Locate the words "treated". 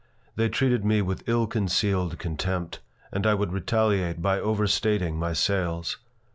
0.49-0.83